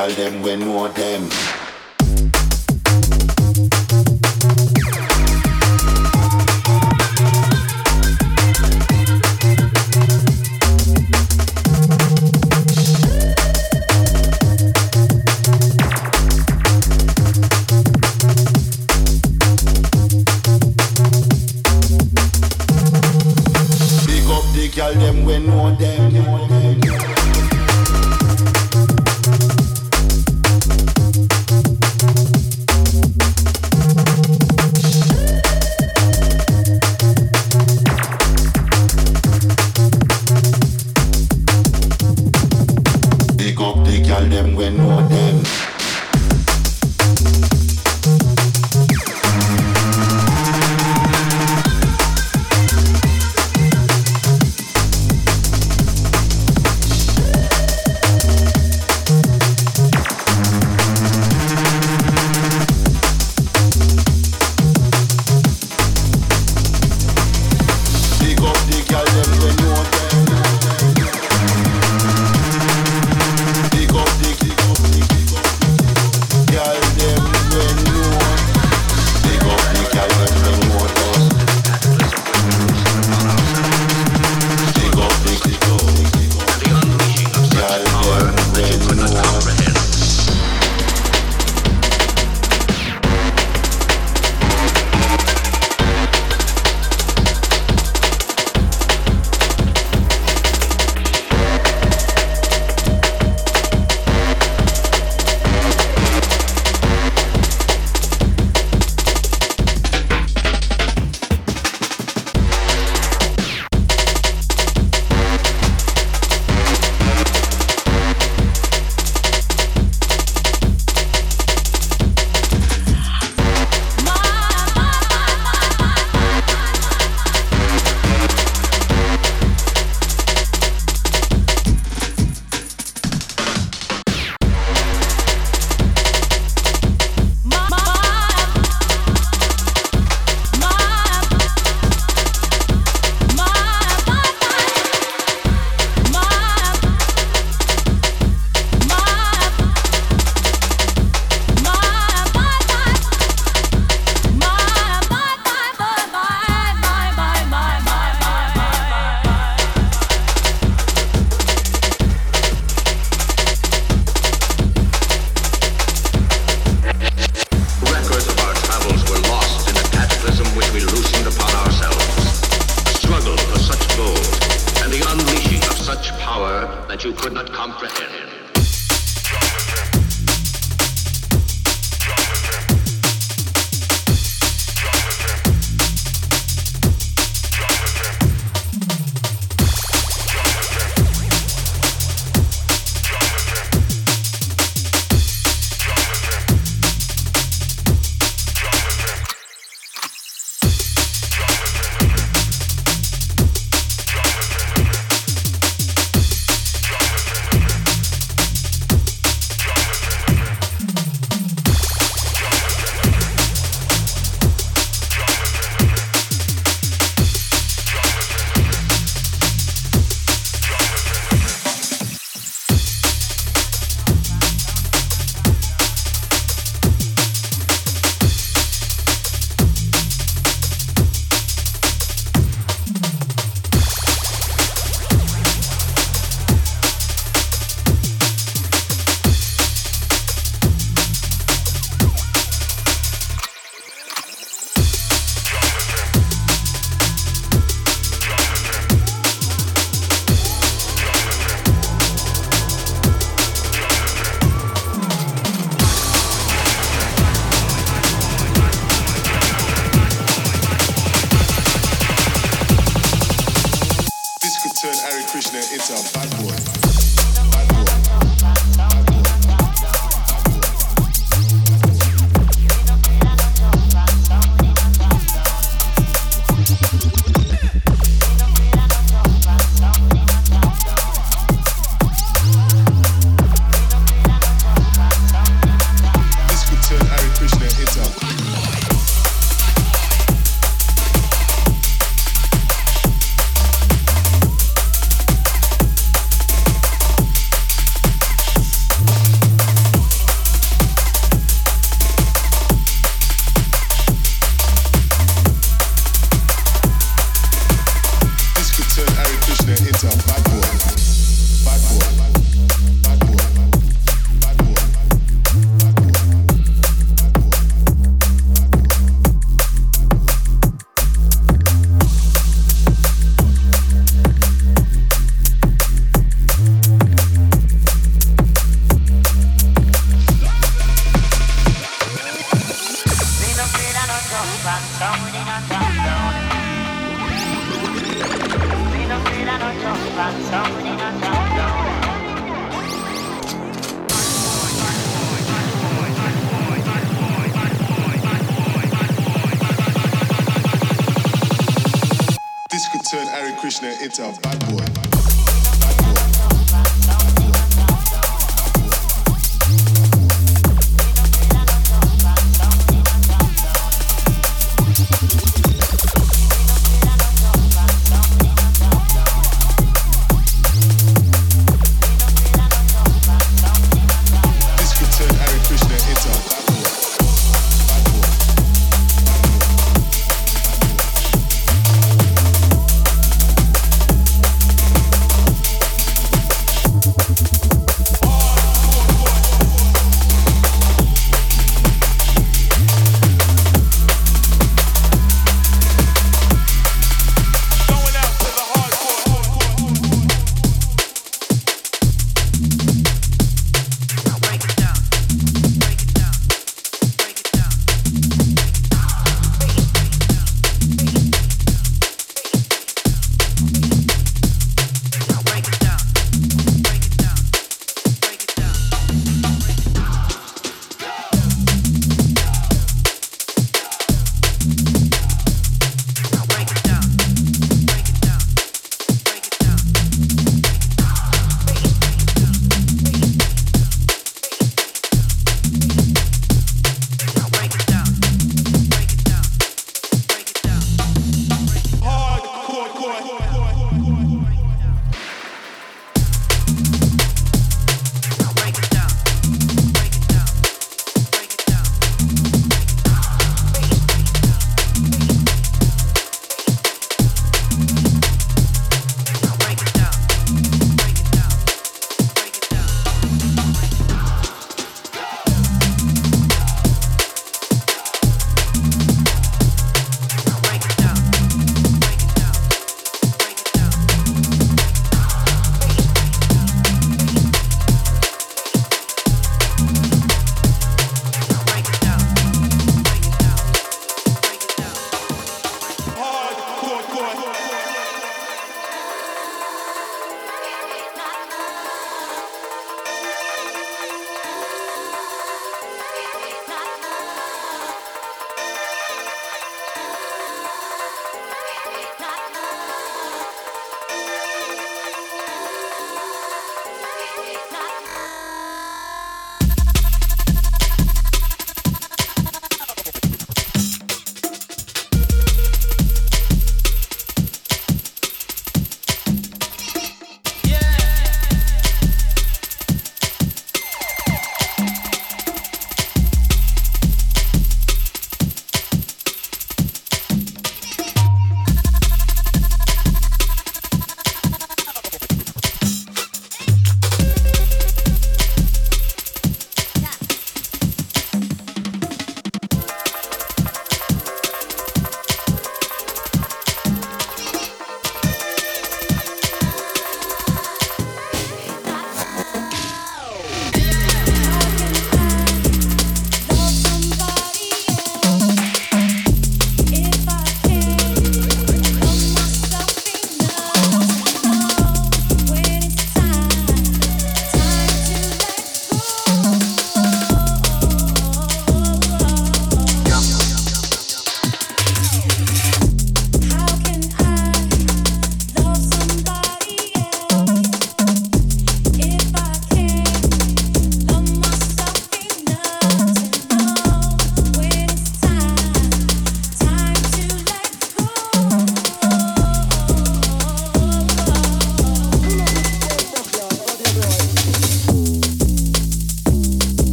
Tell 0.00 0.08
them 0.12 0.40
when 0.40 0.60
know 0.60 0.88
them. 0.88 1.59